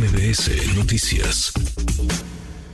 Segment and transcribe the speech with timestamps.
[0.00, 1.52] MBS Noticias.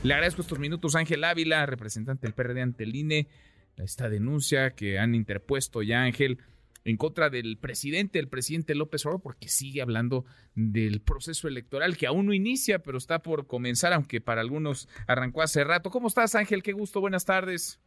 [0.01, 3.27] Le agradezco estos minutos Ángel Ávila, representante del PRD ante el INE,
[3.75, 6.39] esta denuncia que han interpuesto ya Ángel
[6.85, 10.23] en contra del presidente, el presidente López Obrador, porque sigue hablando
[10.55, 15.41] del proceso electoral que aún no inicia, pero está por comenzar, aunque para algunos arrancó
[15.41, 15.89] hace rato.
[15.89, 16.63] ¿Cómo estás, Ángel?
[16.63, 17.81] Qué gusto, buenas tardes.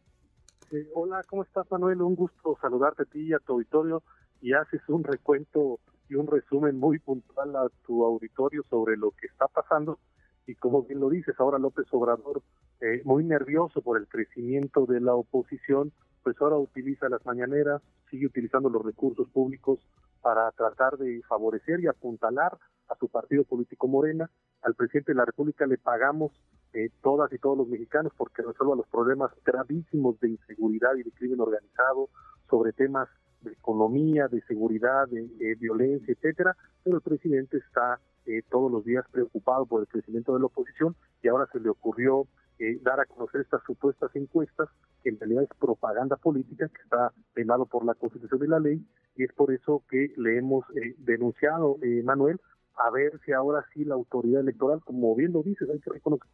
[0.71, 1.99] Eh, hola, ¿cómo estás, Manuel?
[2.03, 4.03] Un gusto saludarte a ti y a tu auditorio
[4.39, 5.79] y haces un recuento
[6.11, 9.97] y un resumen muy puntual a tu auditorio sobre lo que está pasando
[10.45, 12.41] y como bien lo dices, ahora López Obrador,
[12.81, 15.93] eh, muy nervioso por el crecimiento de la oposición,
[16.23, 19.79] pues ahora utiliza las mañaneras, sigue utilizando los recursos públicos
[20.21, 22.57] para tratar de favorecer y apuntalar
[22.89, 24.29] a su partido político Morena.
[24.61, 26.33] Al presidente de la República le pagamos
[26.73, 31.11] eh, todas y todos los mexicanos porque resuelva los problemas gravísimos de inseguridad y de
[31.11, 32.09] crimen organizado,
[32.49, 33.07] sobre temas
[33.41, 39.05] de economía, de seguridad, de, violencia, etcétera, pero el presidente está eh, todos los días
[39.11, 42.27] preocupado por el crecimiento de la oposición y ahora se le ocurrió
[42.59, 44.69] eh, dar a conocer estas supuestas encuestas,
[45.03, 48.85] que en realidad es propaganda política, que está penado por la Constitución y la ley,
[49.15, 52.39] y es por eso que le hemos eh, denunciado, Manuel,
[52.75, 56.29] a ver si ahora sí la autoridad electoral, como bien lo dices, hay que reconocer,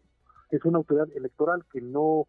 [0.52, 2.28] es una autoridad electoral que no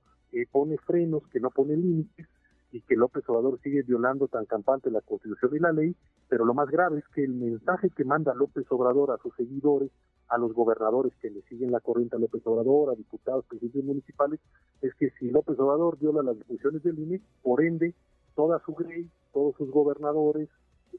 [0.52, 2.28] pone frenos, que no pone límites,
[2.70, 5.96] y que López Obrador sigue violando tan campante la Constitución y la ley,
[6.28, 9.90] pero lo más grave es que el mensaje que manda López Obrador a sus seguidores,
[10.28, 14.40] a los gobernadores que le siguen la corriente a López Obrador, a diputados, presidentes municipales,
[14.82, 17.94] es que si López Obrador viola las disposiciones del INE, por ende,
[18.34, 20.48] toda su ley, todos sus gobernadores,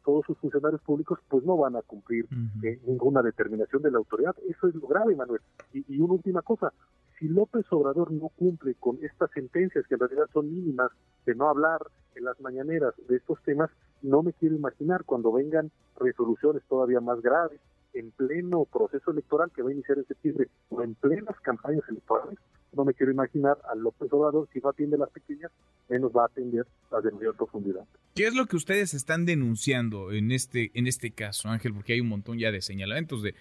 [0.03, 2.25] todos sus funcionarios públicos, pues no van a cumplir
[2.63, 4.35] eh, ninguna determinación de la autoridad.
[4.47, 5.41] Eso es lo grave, Manuel.
[5.73, 6.73] Y, y una última cosa,
[7.19, 10.91] si López Obrador no cumple con estas sentencias, que en realidad son mínimas,
[11.25, 11.81] de no hablar
[12.15, 13.69] en las mañaneras de estos temas,
[14.01, 17.59] no me quiero imaginar cuando vengan resoluciones todavía más graves,
[17.93, 22.39] en pleno proceso electoral que va a iniciar en septiembre, o en plenas campañas electorales,
[22.73, 25.51] no me quiero imaginar a López Obrador, si no atiende las pequeñas,
[25.89, 27.83] menos va a atender las de mayor profundidad.
[28.15, 31.73] ¿Qué es lo que ustedes están denunciando en este, en este caso, Ángel?
[31.73, 33.33] Porque hay un montón ya de señalamientos de,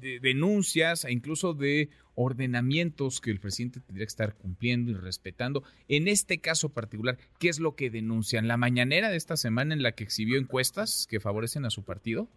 [0.00, 5.62] de, denuncias e incluso de ordenamientos que el presidente tendría que estar cumpliendo y respetando.
[5.88, 8.48] En este caso particular, ¿qué es lo que denuncian?
[8.48, 12.28] ¿La mañanera de esta semana en la que exhibió encuestas que favorecen a su partido?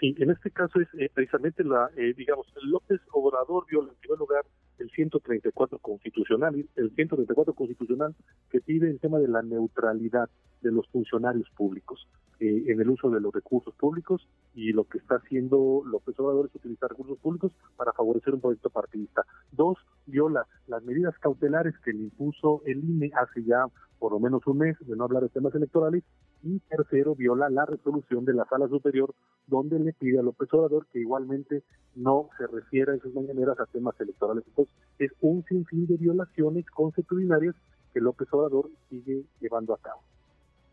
[0.00, 4.18] Sí, en este caso es eh, precisamente la, eh, digamos, López Obrador viola en primer
[4.18, 4.44] lugar
[4.78, 8.14] el 134 constitucional, el 134 constitucional
[8.50, 10.28] que pide el tema de la neutralidad
[10.60, 12.08] de los funcionarios públicos
[12.42, 16.46] eh, en el uso de los recursos públicos y lo que está haciendo López Obrador
[16.46, 19.24] es utilizar recursos públicos para favorecer un proyecto partidista.
[19.52, 23.66] Dos, viola las medidas cautelares que le impuso el INE hace ya
[24.00, 26.02] por lo menos un mes de no hablar de temas electorales
[26.42, 29.14] y tercero, viola la resolución de la Sala Superior
[29.46, 31.62] donde le pide a López Obrador que igualmente
[31.94, 34.42] no se refiera en sus mañaneras a temas electorales.
[34.48, 37.54] Entonces, es un sinfín de violaciones constitucionarias
[37.94, 40.00] que López Obrador sigue llevando a cabo.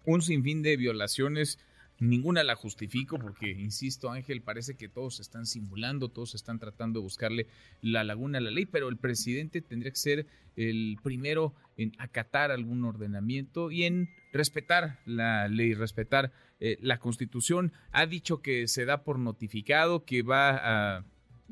[0.09, 1.59] Un sinfín de violaciones
[2.00, 7.03] Ninguna la justifico porque, insisto, Ángel, parece que todos están simulando, todos están tratando de
[7.03, 7.47] buscarle
[7.81, 10.25] la laguna a la ley, pero el presidente tendría que ser
[10.56, 16.31] el primero en acatar algún ordenamiento y en respetar la ley, respetar
[16.62, 17.74] eh, la constitución.
[17.91, 21.06] Ha dicho que se da por notificado, que va a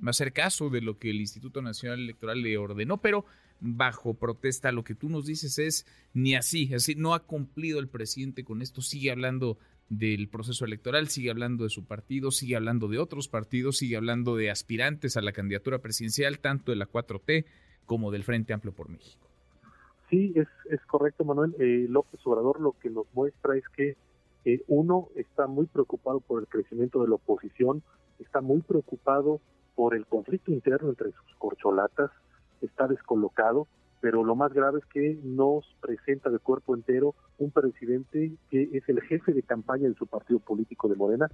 [0.05, 3.25] hacer caso de lo que el Instituto Nacional Electoral le ordenó, pero
[3.59, 4.71] bajo protesta.
[4.71, 8.61] Lo que tú nos dices es ni así, así no ha cumplido el presidente con
[8.61, 9.57] esto, sigue hablando
[9.89, 14.35] del proceso electoral, sigue hablando de su partido, sigue hablando de otros partidos, sigue hablando
[14.35, 17.45] de aspirantes a la candidatura presidencial, tanto de la 4T
[17.85, 19.27] como del Frente Amplio por México.
[20.09, 21.55] Sí, es, es correcto, Manuel.
[21.59, 23.95] Eh, López Obrador lo que nos muestra es que
[24.45, 27.83] eh, uno está muy preocupado por el crecimiento de la oposición,
[28.19, 29.41] está muy preocupado
[29.75, 32.11] por el conflicto interno entre sus corcholatas,
[32.61, 33.67] está descolocado,
[34.01, 38.87] pero lo más grave es que nos presenta de cuerpo entero un presidente que es
[38.87, 41.29] el jefe de campaña de su partido político de Morena,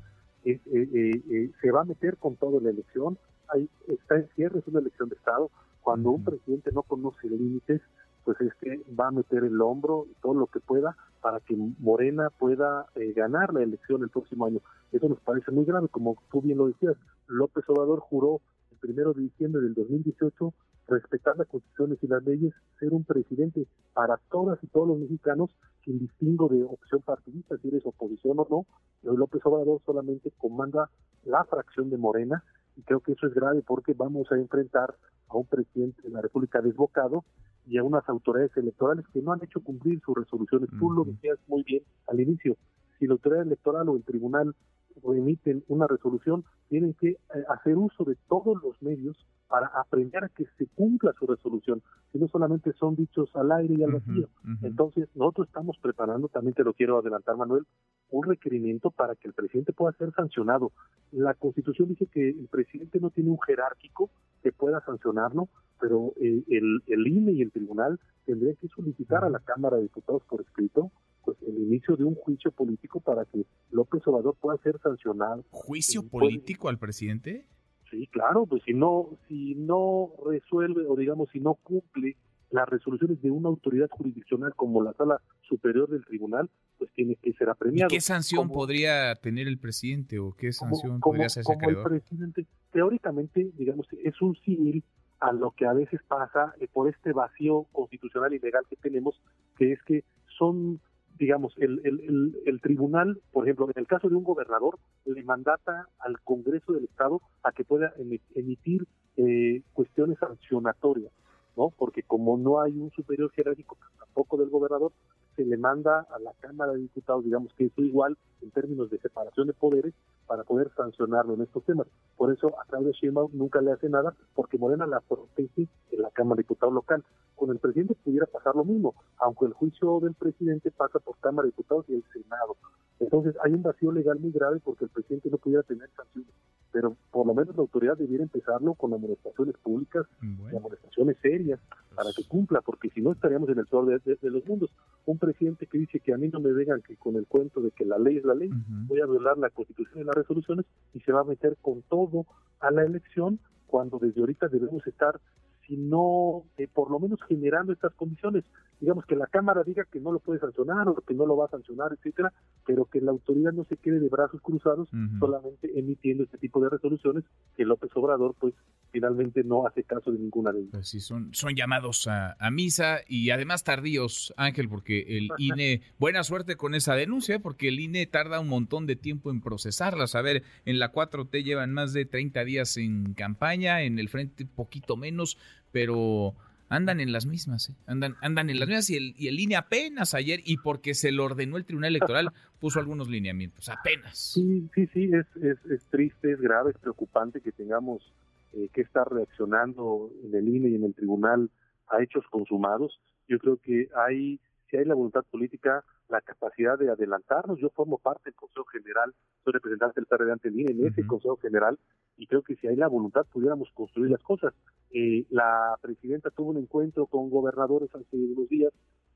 [0.45, 3.17] eh, eh, eh, se va a meter con toda la elección,
[3.49, 7.81] Ahí está en cierre, es una elección de Estado, cuando un presidente no conoce límites,
[8.23, 11.55] pues es que va a meter el hombro y todo lo que pueda para que
[11.77, 14.59] Morena pueda ganar la elección el próximo año.
[14.93, 16.95] Eso nos parece muy grave, como tú bien lo decías,
[17.27, 18.39] López Obrador juró
[18.71, 20.53] el primero de diciembre del 2018
[20.87, 25.49] respetar las constituciones y las leyes, ser un presidente para todas y todos los mexicanos,
[25.83, 28.65] sin distingo de opción partidista, si eres oposición o no.
[29.11, 30.89] López Obrador solamente comanda
[31.25, 32.43] la fracción de Morena
[32.75, 34.95] y creo que eso es grave porque vamos a enfrentar
[35.29, 37.23] a un presidente de la República desbocado
[37.65, 40.69] y a unas autoridades electorales que no han hecho cumplir sus resoluciones.
[40.79, 42.57] Tú lo decías muy bien al inicio,
[42.99, 44.55] si la autoridad electoral o el tribunal
[45.03, 47.17] remiten una resolución, tienen que eh,
[47.49, 49.17] hacer uso de todos los medios
[49.47, 53.75] para aprender a que se cumpla su resolución, si no solamente son dichos al aire
[53.77, 54.27] y al vacío.
[54.63, 57.63] Entonces, nosotros estamos preparando, también te lo quiero adelantar, Manuel,
[58.09, 60.71] un requerimiento para que el presidente pueda ser sancionado.
[61.11, 64.09] La Constitución dice que el presidente no tiene un jerárquico
[64.41, 65.49] que pueda sancionarlo,
[65.79, 69.83] pero eh, el, el INE y el tribunal tendrían que solicitar a la Cámara de
[69.83, 70.91] Diputados por escrito
[71.23, 75.43] pues el inicio de un juicio político para que López Obrador pueda ser sancionado.
[75.49, 77.45] ¿Juicio político al presidente?
[77.89, 82.17] Sí, claro, pues si no, si no resuelve o digamos si no cumple
[82.49, 87.33] las resoluciones de una autoridad jurisdiccional como la sala superior del tribunal, pues tiene que
[87.33, 87.87] ser apremiado.
[87.87, 92.45] ¿Y qué sanción podría tener el presidente o qué sanción podría ser ese el presidente,
[92.71, 94.83] teóricamente, digamos, es un civil
[95.19, 99.19] a lo que a veces pasa eh, por este vacío constitucional y legal que tenemos,
[99.57, 100.03] que es que
[100.37, 100.79] son
[101.23, 105.87] digamos, el, el, el, tribunal, por ejemplo, en el caso de un gobernador, le mandata
[105.99, 107.93] al Congreso del Estado a que pueda
[108.35, 108.85] emitir
[109.15, 111.13] eh, cuestiones sancionatorias,
[111.55, 111.69] ¿no?
[111.69, 114.91] Porque como no hay un superior jerárquico tampoco del gobernador,
[115.35, 118.99] se le manda a la Cámara de Diputados, digamos que es igual en términos de
[118.99, 119.93] separación de poderes,
[120.27, 121.87] para poder sancionarlo en estos temas.
[122.17, 126.11] Por eso a Claudia Sheinbaum nunca le hace nada, porque Morena la protege en la
[126.11, 127.03] Cámara de Diputados local.
[127.35, 131.45] Con el presidente pudiera pasar lo mismo, aunque el juicio del presidente pasa por Cámara
[131.45, 132.55] de Diputados y el Senado.
[132.99, 136.33] Entonces hay un vacío legal muy grave porque el presidente no pudiera tener sanciones
[136.73, 141.59] pero por lo menos la autoridad debiera empezarlo con amonestaciones públicas y amonestaciones serias
[141.95, 144.71] para que cumpla, porque si no estaríamos en el peor de, los mundos.
[145.05, 147.69] Un presidente que dice que a mí no me vengan que con el cuento de
[147.71, 148.49] que la ley es la ley,
[148.87, 150.65] voy a violar la constitución y las resoluciones
[150.95, 152.25] y se va a meter con todo
[152.59, 155.19] a la elección cuando desde ahorita debemos estar
[155.67, 158.43] sino eh, por lo menos generando estas condiciones.
[158.83, 161.45] Digamos que la Cámara diga que no lo puede sancionar o que no lo va
[161.45, 162.33] a sancionar, etcétera,
[162.65, 164.89] pero que la autoridad no se quede de brazos cruzados
[165.19, 167.23] solamente emitiendo este tipo de resoluciones
[167.55, 168.53] que López Obrador, pues,
[168.91, 170.71] finalmente no hace caso de ninguna de ellas.
[170.73, 176.25] Pues sí, son, son llamados a, misa y además tardíos, Ángel, porque el INE, buena
[176.25, 180.13] suerte con esa denuncia, porque el INE tarda un montón de tiempo en procesarlas.
[180.15, 184.45] A ver, en la 4T llevan más de 30 días en campaña, en el frente
[184.45, 185.37] poquito menos
[185.73, 186.35] pero
[186.73, 187.75] andan en las mismas, ¿eh?
[187.85, 191.11] andan, andan en las mismas y el, y el INE apenas ayer, y porque se
[191.11, 194.17] lo ordenó el Tribunal Electoral, puso algunos lineamientos, apenas.
[194.17, 198.13] Sí, sí, sí, es, es, es triste, es grave, es preocupante que tengamos
[198.53, 201.49] eh, que estar reaccionando en el INE y en el Tribunal
[201.87, 202.99] a hechos consumados.
[203.27, 207.59] Yo creo que hay, si hay la voluntad política, la capacidad de adelantarnos.
[207.59, 209.13] Yo formo parte del Consejo General,
[209.43, 211.77] soy representante del PRD ante el INE en ese Consejo General
[212.17, 214.53] y creo que si hay la voluntad pudiéramos construir las cosas.
[214.91, 218.71] Eh, la presidenta tuvo un encuentro con gobernadores hace unos días,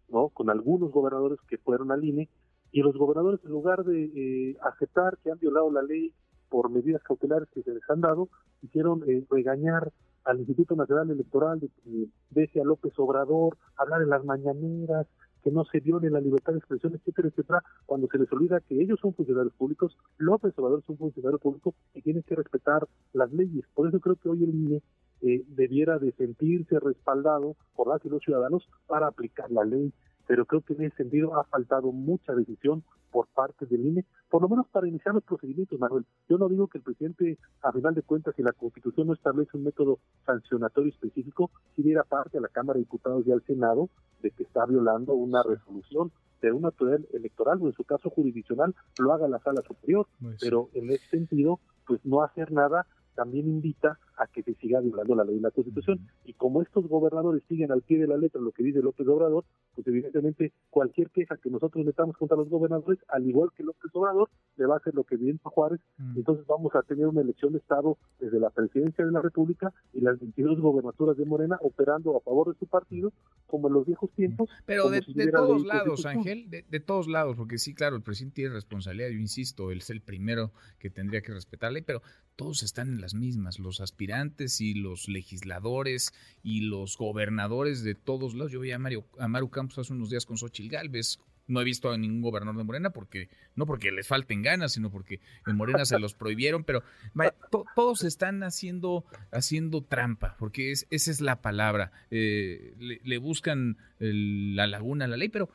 [0.09, 0.29] ¿no?
[0.29, 2.29] Con algunos gobernadores que fueron al INE
[2.71, 6.13] y los gobernadores en lugar de eh, aceptar que han violado la ley
[6.49, 8.29] por medidas cautelares que se les han dado,
[8.61, 9.91] hicieron eh, regañar
[10.23, 15.07] al Instituto Nacional Electoral de que deje a López Obrador hablar en las mañaneras,
[15.47, 18.81] que no se ni la libertad de expresión, etcétera, etcétera, cuando se les olvida que
[18.81, 23.31] ellos son funcionarios públicos, López Obrador es un funcionario público y tienen que respetar las
[23.31, 23.63] leyes.
[23.73, 24.81] Por eso creo que hoy el INE
[25.21, 29.93] eh, debiera de sentirse respaldado por las y los ciudadanos para aplicar la ley
[30.27, 32.83] pero creo que en ese sentido ha faltado mucha decisión
[33.17, 36.05] por parte del INE, por lo menos para iniciar los procedimientos, Manuel.
[36.29, 39.57] Yo no digo que el presidente, a final de cuentas, si la Constitución no establece
[39.57, 43.89] un método sancionatorio específico, si diera parte a la Cámara de Diputados y al Senado
[44.21, 46.11] de que está violando una resolución
[46.43, 50.37] de una autoridad electoral o en su caso jurisdiccional lo haga la sala superior, pues
[50.39, 55.15] pero en ese sentido, pues no hacer nada también invita a que se siga violando
[55.15, 55.99] la ley y la Constitución.
[56.25, 59.45] Y como estos gobernadores siguen al pie de la letra lo que dice López Obrador,
[59.75, 64.29] pues evidentemente cualquier queja que nosotros metamos contra los gobernadores, al igual que López Obrador,
[64.57, 65.79] le va a hacer lo que viene a Juárez.
[66.15, 70.01] Entonces vamos a tener una elección de Estado desde la presidencia de la República y
[70.01, 73.13] las 22 gobernaturas de Morena operando a favor de su partido,
[73.45, 74.49] como en los viejos tiempos.
[74.65, 78.53] Pero de, todos lados, Ángel, de, de, todos lados, porque sí, claro, el presidente tiene
[78.53, 82.01] responsabilidad, yo insisto, él es el primero que tendría que respetarle, pero
[82.35, 84.06] todos están en las mismas, los aspirantes
[84.59, 88.51] y los legisladores y los gobernadores de todos lados.
[88.51, 91.19] Yo vi a, Mario, a Maru Campos hace unos días con Xochitl Galvez.
[91.47, 94.91] No he visto a ningún gobernador de Morena porque no porque les falten ganas, sino
[94.91, 96.83] porque en Morena se los prohibieron, pero
[97.73, 101.91] todos están haciendo haciendo trampa, porque es, esa es la palabra.
[102.11, 105.49] Eh, le, buscan la laguna a la ley, pero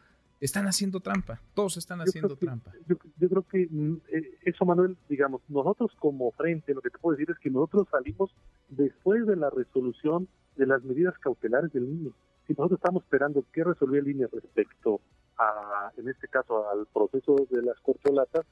[0.44, 2.72] están haciendo trampa, todos están haciendo trampa.
[2.88, 7.16] yo, creo que mm, eh, eso, Manuel, digamos, nosotros como frente, lo que te puedo
[7.16, 8.34] decir es que nosotros salimos
[8.68, 12.10] después de la resolución de las medidas cautelares del INE.
[12.46, 15.00] Si nosotros estamos esperando qué resolvió el INE respecto
[15.38, 18.44] a, en este caso, al proceso de las corcholatas,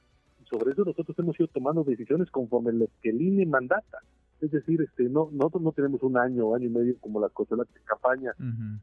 [0.49, 3.99] sobre eso nosotros hemos ido tomando decisiones conforme las que el INE mandata.
[4.41, 7.59] Es decir, este, no, nosotros no tenemos un año, año y medio como las cosas
[7.59, 8.33] de campaña,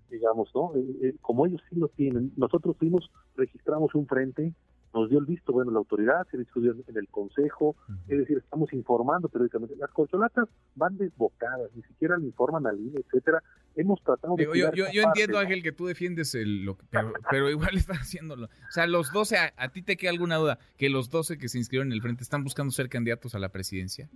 [0.08, 0.72] digamos, ¿no?
[0.76, 2.32] Eh, eh, como ellos sí lo tienen.
[2.36, 4.54] Nosotros fuimos, registramos un frente,
[4.94, 8.72] nos dio el visto, bueno, la autoridad, se discutió en el consejo, es decir, estamos
[8.72, 9.74] informando periódicamente.
[9.76, 13.42] Las corcholatas van desbocadas, ni siquiera le informan al INE, etcétera.
[13.74, 14.44] Hemos tratado de.
[14.44, 18.46] yo, yo, entiendo, Ángel, que tú defiendes el, lo, pero, pero igual están haciéndolo.
[18.46, 21.48] O sea, los 12, a, a, ti te queda alguna duda, que los 12 que
[21.48, 24.08] se inscribieron en el frente están buscando ser candidatos a la presidencia.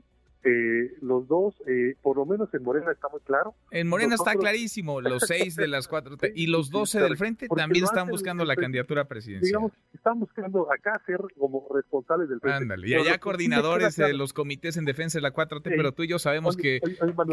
[0.44, 3.54] Eh, los dos, eh, por lo menos en Morena está muy claro.
[3.70, 7.84] En Morena está clarísimo, los seis de las cuatro, y los doce del frente también
[7.84, 9.46] están buscando la candidatura presidencial.
[9.46, 12.56] Digamos, están buscando acá ser como responsables del frente.
[12.56, 16.08] Ándale, y allá coordinadores de los comités en defensa de la 4T, pero tú y
[16.08, 16.80] yo sabemos que,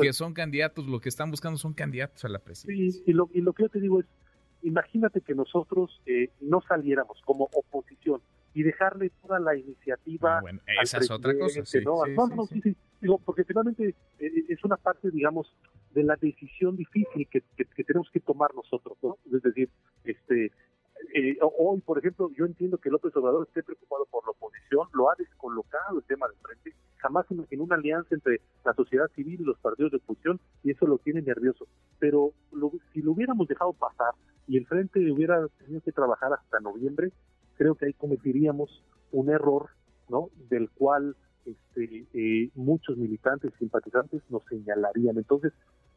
[0.01, 3.01] que son candidatos, lo que están buscando son candidatos a la presidencia.
[3.05, 4.05] y lo, y lo que yo te digo es,
[4.61, 8.21] imagínate que nosotros eh, no saliéramos como oposición
[8.53, 10.37] y dejarle toda la iniciativa.
[10.37, 11.65] Ah, bueno, esa es otra cosa.
[11.65, 12.75] Sí, no, sí, no, no, sí, sí.
[13.01, 15.55] Digo, porque finalmente eh, es una parte, digamos,
[15.91, 19.17] de la decisión difícil que, que, tenemos que tomar nosotros, ¿no?
[19.33, 19.69] Es decir,
[20.03, 20.51] este,
[21.13, 25.09] eh, hoy, por ejemplo, yo entiendo que López Obrador esté preocupado por la oposición, lo
[25.09, 29.45] ha descolocado el tema del frente, jamás imaginó una alianza entre la sociedad civil y
[29.45, 31.67] los partidos de oposición y eso lo tiene nervioso.
[31.99, 32.33] Pero
[32.93, 34.13] si lo hubiéramos dejado pasar
[34.47, 37.11] y el frente hubiera tenido que trabajar hasta noviembre,
[37.59, 39.69] creo que ahí cometeríamos un error,
[40.07, 40.29] ¿no?
[40.49, 45.17] Del cual este, eh, muchos militantes y simpatizantes nos señalarían.
[45.17, 45.51] Entonces,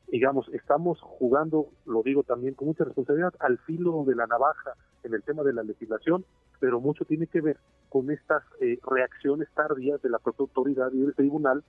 [0.09, 4.73] digamos, estamos jugando, lo digo también con mucha responsabilidad, al filo de la navaja
[5.05, 6.25] en el tema de la legislación,
[6.59, 10.99] pero mucho tiene que ver con estas eh, reacciones tardías de la propia autoridad y
[10.99, 11.63] del tribunal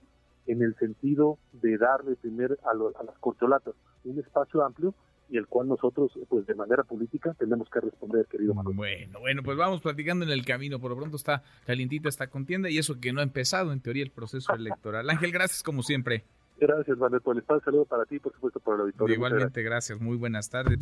[0.46, 3.74] en el sentido de darle primero a, a las corcholatas
[4.04, 4.92] un espacio amplio
[5.28, 8.76] y el cual nosotros, pues de manera política, tenemos que responder, querido Manuel.
[8.76, 10.78] Bueno, bueno, pues vamos platicando en el camino.
[10.78, 14.04] Por lo pronto está calientita esta contienda y eso que no ha empezado, en teoría,
[14.04, 15.08] el proceso electoral.
[15.10, 16.24] Ángel, gracias como siempre.
[16.58, 17.64] Gracias, Manuel, por el espacio.
[17.64, 19.14] Saludo para ti, por supuesto, por el auditorio.
[19.16, 20.00] Igualmente, gracias.
[20.00, 20.78] Muy buenas tardes.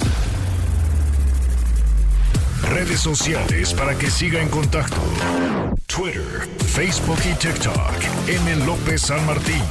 [2.70, 4.96] Redes sociales para que siga en contacto:
[5.86, 6.22] Twitter,
[6.58, 8.28] Facebook y TikTok.
[8.28, 8.66] M.
[8.66, 9.62] López San Martín.